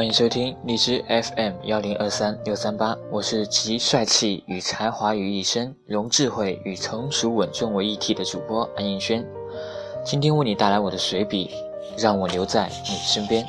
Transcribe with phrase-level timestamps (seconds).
[0.00, 9.22] 欢迎收听荔枝 FM 幺零二三六三八，我是集帅气与才华于一身，融智慧与成熟稳重为一体的主播安应轩。
[10.02, 11.50] 今天为你带来我的随笔，
[11.98, 13.46] 让我留在你身边。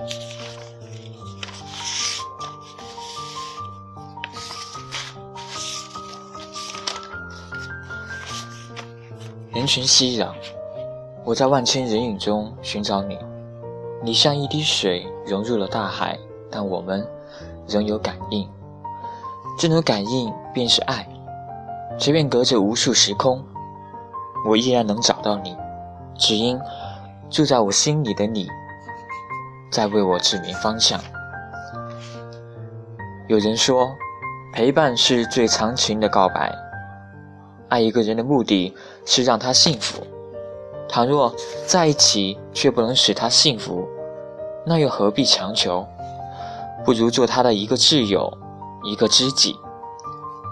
[9.54, 10.34] 人群熙攘，
[11.24, 13.18] 我在万千人影中寻找你，
[14.04, 16.20] 你像一滴水融入了大海。
[16.52, 17.08] 但我们
[17.68, 18.48] 仍有感应，
[19.58, 21.08] 这种感应便是爱。
[21.98, 23.44] 即便隔着无数时空，
[24.46, 25.56] 我依然能找到你，
[26.18, 26.60] 只因
[27.30, 28.50] 住在我心里的你，
[29.72, 31.00] 在为我指明方向。
[33.28, 33.96] 有人说，
[34.52, 36.54] 陪伴是最长情的告白。
[37.70, 38.76] 爱一个人的目的
[39.06, 40.04] 是让他幸福。
[40.90, 41.34] 倘若
[41.66, 43.88] 在一起却不能使他幸福，
[44.66, 45.88] 那又何必强求？
[46.84, 48.38] 不如做他的一个挚友，
[48.84, 49.56] 一个知己，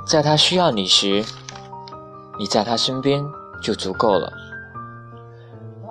[0.08, 1.26] 在他需要你时，
[2.38, 3.24] 你在他身边
[3.64, 4.32] 就足够了。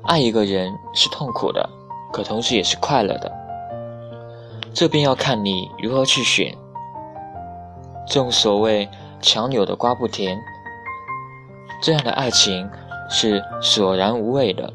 [0.05, 1.69] 爱一个人是痛苦的，
[2.13, 3.31] 可同时也是快乐的，
[4.73, 6.57] 这便要看你如何去选。
[8.07, 8.89] 正所谓
[9.21, 10.41] “强扭的瓜不甜”，
[11.83, 12.71] 这样的爱情
[13.11, 14.73] 是索然无味的，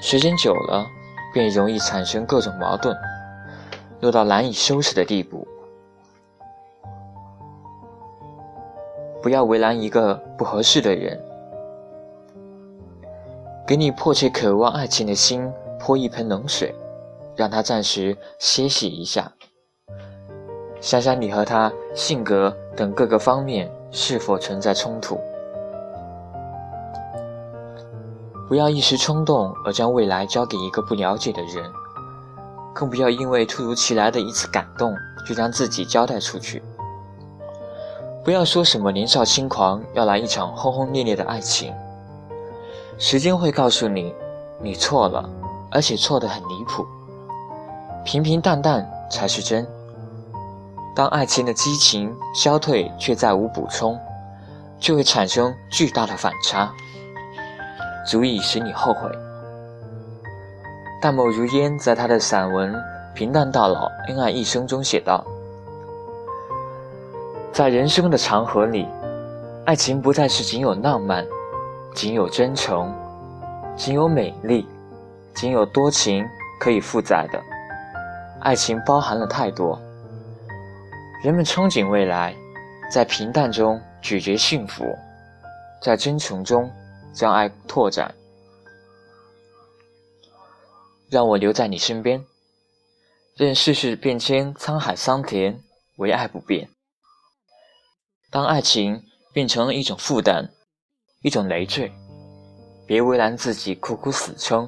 [0.00, 0.86] 时间久了
[1.32, 2.94] 便容易产生各种矛盾。
[4.02, 5.46] 落到难以收拾的地步。
[9.22, 11.18] 不要为难一个不合适的人，
[13.64, 16.74] 给你迫切渴望爱情的心泼一盆冷水，
[17.36, 19.32] 让他暂时歇息一下。
[20.80, 25.16] 想想你和他性格等各个方面是否存在冲突，
[28.48, 31.81] 不要一时冲动而将未来交给一个不了解的人。
[32.74, 34.96] 更不要因为突如其来的一次感动，
[35.26, 36.62] 就将自己交代出去。
[38.24, 41.74] 不要说什么年少轻狂，要来一场轰轰烈烈的爱情。
[42.98, 44.14] 时间会告诉你，
[44.60, 45.28] 你错了，
[45.70, 46.86] 而且错得很离谱。
[48.04, 49.66] 平平淡淡才是真。
[50.94, 53.98] 当爱情的激情消退，却再无补充，
[54.78, 56.72] 就会产生巨大的反差，
[58.06, 59.10] 足以使你后悔。
[61.02, 62.72] 淡漠如烟，在他的散文
[63.12, 65.26] 《平淡到老，恩爱一生》中写道
[67.52, 68.86] ：“在人生的长河里，
[69.66, 71.26] 爱情不再是仅有浪漫，
[71.92, 72.94] 仅有真诚，
[73.76, 74.64] 仅有美丽，
[75.34, 76.24] 仅有多情
[76.60, 77.42] 可以负载的。
[78.38, 79.76] 爱情包含了太多。
[81.24, 82.32] 人们憧憬未来，
[82.88, 84.84] 在平淡中咀嚼幸福，
[85.82, 86.70] 在真诚中
[87.12, 88.14] 将爱拓展。”
[91.12, 92.24] 让我留在你身边，
[93.36, 95.60] 任世事变迁，沧海桑田，
[95.98, 96.70] 唯爱不变。
[98.30, 100.48] 当爱情变成了一种负担，
[101.20, 101.92] 一种累赘，
[102.86, 104.66] 别为难自己，苦苦死撑，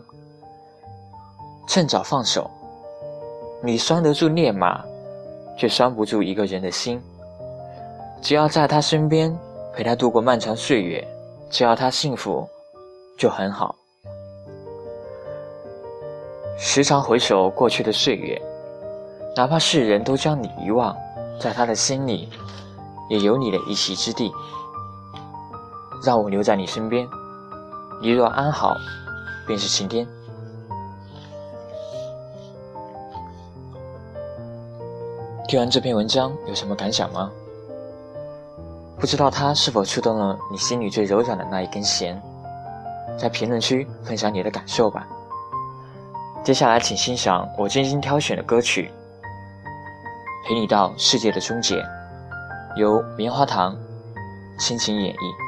[1.66, 2.50] 趁早放手。
[3.62, 4.84] 你拴得住烈马，
[5.58, 7.02] 却拴不住一个人的心。
[8.20, 9.34] 只要在他身边，
[9.74, 11.08] 陪他度过漫长岁月，
[11.48, 12.46] 只要他幸福，
[13.16, 13.74] 就很好。
[16.56, 18.40] 时常回首过去的岁月，
[19.36, 20.96] 哪怕世人都将你遗忘，
[21.40, 22.28] 在他的心里，
[23.08, 24.32] 也有你的一席之地。
[26.04, 27.08] 让我留在你身边，
[28.00, 28.76] 你若安好，
[29.46, 30.06] 便是晴天。
[35.48, 37.30] 听完这篇文章，有什么感想吗？
[38.98, 42.20] 不知道它是否触动了你心里最柔软的那一根弦？
[43.18, 45.06] 在评论区分享你的感受吧。
[46.44, 48.92] 接下来，请欣赏我精心挑选的歌曲
[50.46, 51.76] 《陪你到世界的终结》，
[52.76, 53.74] 由棉花糖
[54.58, 55.43] 倾情演绎。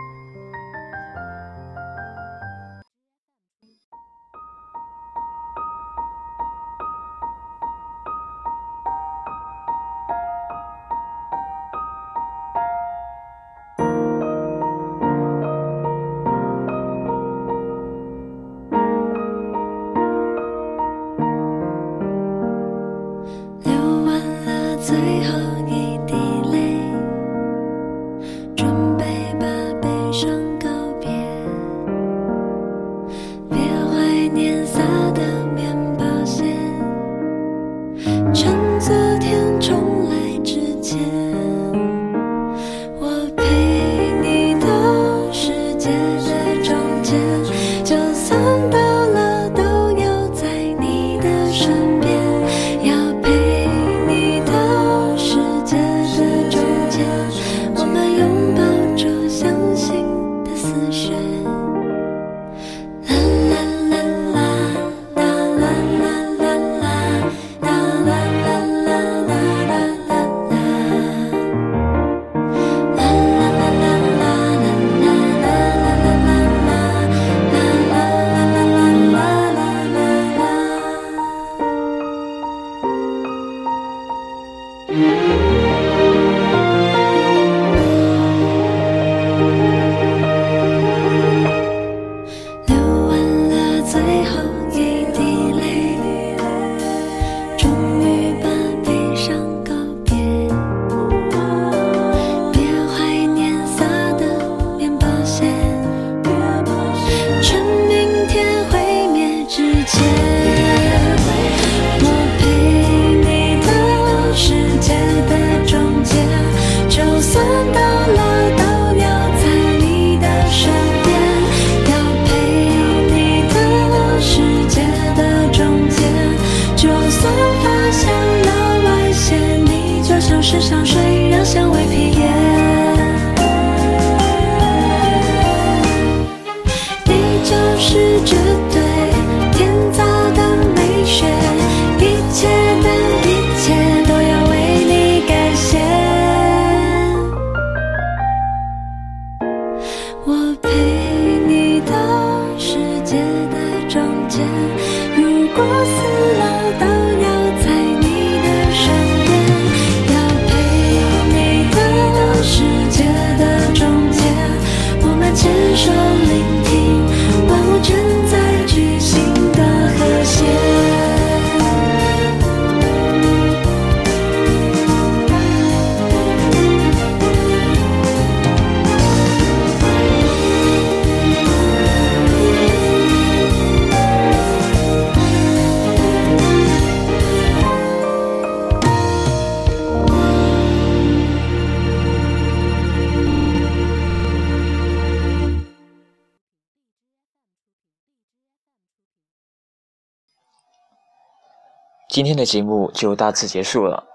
[202.17, 204.07] 今天的节目就到此结束了，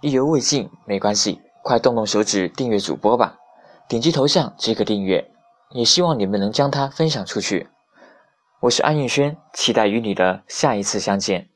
[0.00, 3.36] 意犹未尽没关系，快动动手指订阅主播吧，
[3.86, 5.30] 点击头像即可订阅，
[5.72, 7.68] 也希望你们能将它分享出去。
[8.62, 11.49] 我是安运轩，期待与你的下一次相见。